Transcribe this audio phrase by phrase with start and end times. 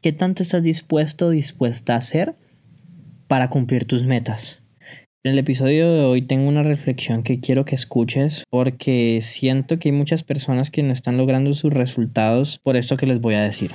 [0.00, 2.36] ¿Qué tanto estás dispuesto dispuesta a hacer
[3.26, 4.62] para cumplir tus metas?
[5.24, 9.88] En el episodio de hoy tengo una reflexión que quiero que escuches porque siento que
[9.88, 13.42] hay muchas personas que no están logrando sus resultados por esto que les voy a
[13.42, 13.74] decir.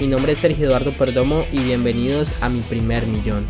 [0.00, 3.46] Mi nombre es Sergio Eduardo Perdomo y bienvenidos a mi primer millón.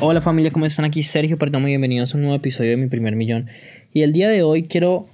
[0.00, 0.84] Hola familia, ¿cómo están?
[0.84, 3.48] Aquí Sergio Perdomo y bienvenidos a un nuevo episodio de mi primer millón.
[3.92, 5.06] Y el día de hoy quiero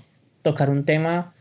[0.42, 1.34] tocar un tema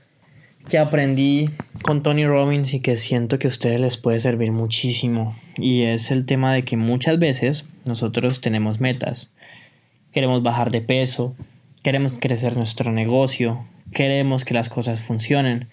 [0.67, 1.49] que aprendí
[1.83, 5.37] con Tony Robbins y que siento que a ustedes les puede servir muchísimo.
[5.55, 9.29] Y es el tema de que muchas veces nosotros tenemos metas.
[10.11, 11.33] Queremos bajar de peso,
[11.81, 15.69] queremos crecer nuestro negocio, queremos que las cosas funcionen.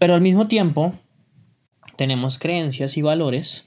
[0.00, 0.94] Pero al mismo tiempo
[1.98, 3.66] tenemos creencias y valores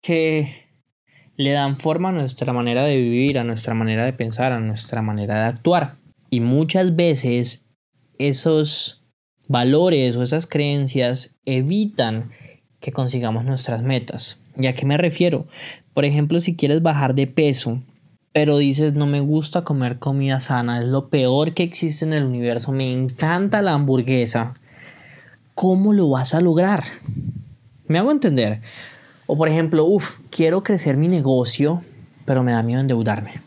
[0.00, 0.66] que
[1.36, 5.02] le dan forma a nuestra manera de vivir, a nuestra manera de pensar, a nuestra
[5.02, 5.96] manera de actuar.
[6.30, 7.66] Y muchas veces
[8.18, 9.04] esos
[9.46, 12.30] valores o esas creencias evitan
[12.80, 14.38] que consigamos nuestras metas.
[14.56, 15.46] ¿Y a qué me refiero?
[15.92, 17.82] Por ejemplo, si quieres bajar de peso,
[18.32, 22.24] pero dices no me gusta comer comida sana, es lo peor que existe en el
[22.24, 24.54] universo, me encanta la hamburguesa,
[25.54, 26.82] ¿cómo lo vas a lograr?
[27.86, 28.62] ¿Me hago entender?
[29.26, 31.82] O por ejemplo, uff, quiero crecer mi negocio,
[32.24, 33.42] pero me da miedo endeudarme.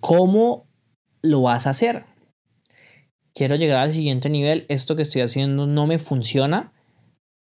[0.00, 0.66] ¿Cómo
[1.22, 2.04] lo vas a hacer?
[3.34, 6.72] Quiero llegar al siguiente nivel, esto que estoy haciendo no me funciona,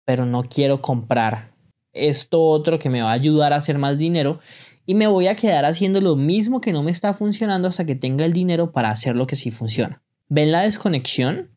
[0.05, 1.57] pero no quiero comprar
[1.93, 4.39] esto otro que me va a ayudar a hacer más dinero
[4.85, 7.95] y me voy a quedar haciendo lo mismo que no me está funcionando hasta que
[7.95, 10.01] tenga el dinero para hacer lo que sí funciona.
[10.29, 11.49] ¿Ven la desconexión?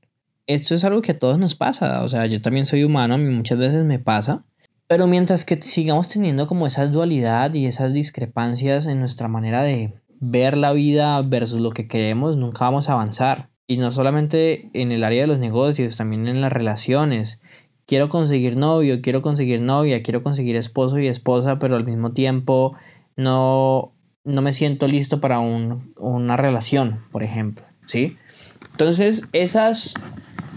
[0.51, 3.19] Esto es algo que a todos nos pasa, o sea, yo también soy humano, a
[3.19, 4.45] mí muchas veces me pasa
[4.91, 9.95] pero mientras que sigamos teniendo como esa dualidad y esas discrepancias en nuestra manera de
[10.19, 13.51] ver la vida versus lo que queremos, nunca vamos a avanzar.
[13.69, 17.39] Y no solamente en el área de los negocios, también en las relaciones.
[17.87, 22.75] Quiero conseguir novio, quiero conseguir novia, quiero conseguir esposo y esposa, pero al mismo tiempo
[23.15, 23.95] no,
[24.25, 27.65] no me siento listo para una relación, por ejemplo.
[27.87, 28.17] ¿Sí?
[28.73, 29.95] Entonces, esas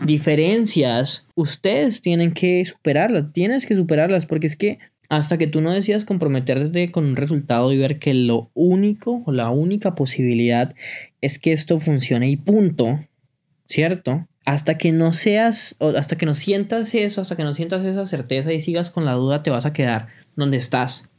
[0.06, 5.72] diferencias, ustedes tienen que superarlas, tienes que superarlas, porque es que hasta que tú no
[5.72, 10.74] decidas comprometerte con un resultado y ver que lo único o la única posibilidad
[11.22, 13.06] es que esto funcione y punto,
[13.68, 14.28] ¿cierto?
[14.46, 18.06] Hasta que no seas, o hasta que no sientas eso, hasta que no sientas esa
[18.06, 21.10] certeza y sigas con la duda, te vas a quedar donde estás.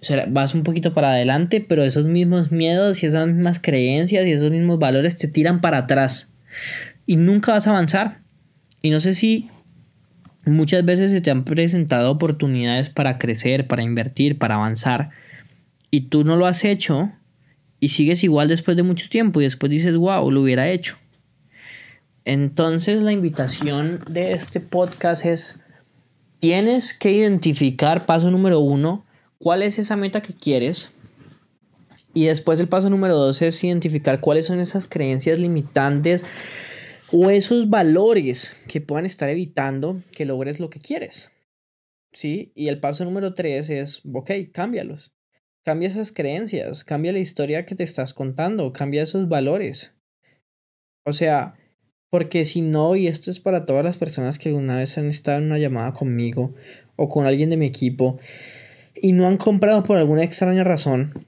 [0.00, 4.26] O sea, vas un poquito para adelante, pero esos mismos miedos y esas mismas creencias
[4.26, 6.30] y esos mismos valores te tiran para atrás
[7.08, 8.20] y nunca vas a avanzar.
[8.82, 9.50] Y no sé si
[10.44, 15.10] muchas veces se te han presentado oportunidades para crecer, para invertir, para avanzar,
[15.90, 17.10] y tú no lo has hecho
[17.80, 20.98] y sigues igual después de mucho tiempo y después dices, wow, lo hubiera hecho.
[22.26, 25.60] Entonces la invitación de este podcast es,
[26.40, 29.06] tienes que identificar, paso número uno,
[29.38, 30.90] cuál es esa meta que quieres.
[32.12, 36.22] Y después el paso número dos es identificar cuáles son esas creencias limitantes
[37.12, 41.30] o esos valores que puedan estar evitando que logres lo que quieres.
[42.12, 42.52] ¿Sí?
[42.54, 45.12] Y el paso número tres es, ok, cámbialos.
[45.64, 49.94] Cambia esas creencias, cambia la historia que te estás contando, cambia esos valores.
[51.04, 51.54] O sea,
[52.10, 55.38] porque si no, y esto es para todas las personas que alguna vez han estado
[55.38, 56.54] en una llamada conmigo
[56.96, 58.18] o con alguien de mi equipo
[58.94, 61.26] y no han comprado por alguna extraña razón,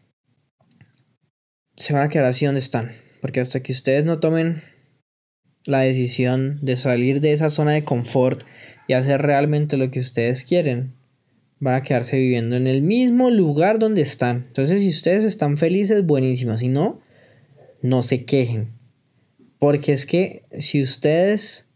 [1.76, 2.92] se van a quedar así donde están.
[3.20, 4.62] Porque hasta que ustedes no tomen
[5.64, 8.42] la decisión de salir de esa zona de confort
[8.88, 10.94] y hacer realmente lo que ustedes quieren,
[11.60, 14.46] van a quedarse viviendo en el mismo lugar donde están.
[14.48, 16.56] Entonces, si ustedes están felices, buenísimo.
[16.56, 17.00] Si no,
[17.82, 18.72] no se quejen.
[19.58, 21.68] Porque es que si ustedes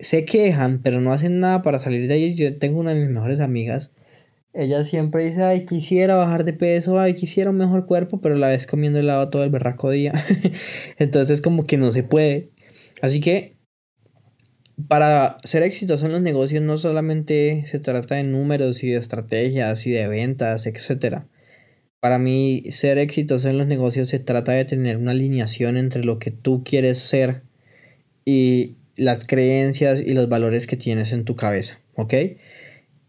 [0.00, 3.10] se quejan, pero no hacen nada para salir de ahí, yo tengo una de mis
[3.10, 3.92] mejores amigas.
[4.54, 8.48] Ella siempre dice, ay, quisiera bajar de peso, ay, quisiera un mejor cuerpo, pero la
[8.48, 10.12] vez comiendo helado todo el berraco día.
[10.98, 12.50] Entonces como que no se puede.
[13.04, 13.58] Así que
[14.88, 19.86] para ser exitoso en los negocios no solamente se trata de números y de estrategias
[19.86, 21.24] y de ventas, etc.
[22.00, 26.18] Para mí ser exitoso en los negocios se trata de tener una alineación entre lo
[26.18, 27.42] que tú quieres ser
[28.24, 32.14] y las creencias y los valores que tienes en tu cabeza, ¿ok?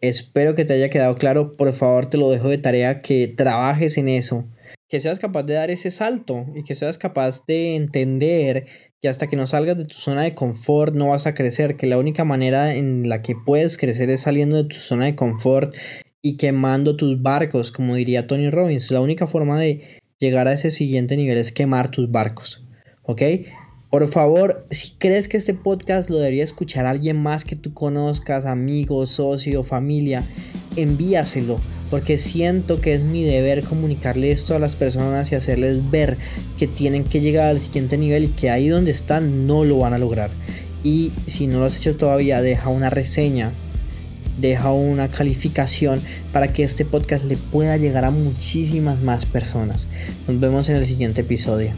[0.02, 1.56] Espero que te haya quedado claro.
[1.56, 4.46] Por favor, te lo dejo de tarea que trabajes en eso.
[4.90, 8.68] Que seas capaz de dar ese salto y que seas capaz de entender
[9.02, 11.78] que hasta que no salgas de tu zona de confort no vas a crecer.
[11.78, 15.16] Que la única manera en la que puedes crecer es saliendo de tu zona de
[15.16, 15.76] confort
[16.22, 18.92] y quemando tus barcos, como diría Tony Robbins.
[18.92, 22.64] La única forma de llegar a ese siguiente nivel es quemar tus barcos.
[23.04, 23.22] ¿Ok?
[23.92, 28.46] Por favor, si crees que este podcast lo debería escuchar alguien más que tú conozcas,
[28.46, 30.24] amigo, socio, familia,
[30.76, 31.62] envíaselo,
[31.96, 36.18] porque siento que es mi deber comunicarle esto a las personas y hacerles ver
[36.60, 39.94] que tienen que llegar al siguiente nivel y que ahí donde están no lo van
[39.94, 40.30] a lograr.
[40.84, 43.54] Y si no lo has hecho todavía, deja una reseña,
[44.42, 46.02] deja una calificación
[46.34, 49.88] para que este podcast le pueda llegar a muchísimas más personas.
[50.28, 51.72] Nos vemos en el siguiente episodio.